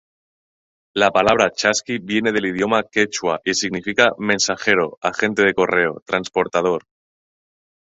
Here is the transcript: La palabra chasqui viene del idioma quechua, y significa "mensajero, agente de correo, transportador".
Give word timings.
La 1.01 1.09
palabra 1.17 1.47
chasqui 1.63 1.99
viene 2.11 2.31
del 2.37 2.47
idioma 2.53 2.79
quechua, 2.91 3.37
y 3.53 3.55
significa 3.61 4.09
"mensajero, 4.31 4.89
agente 5.13 5.43
de 5.43 5.53
correo, 5.53 6.01
transportador". 6.07 6.87